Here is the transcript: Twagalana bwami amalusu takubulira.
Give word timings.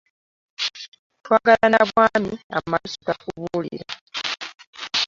Twagalana 1.23 1.79
bwami 1.89 2.33
amalusu 2.57 2.97
takubulira. 3.07 3.87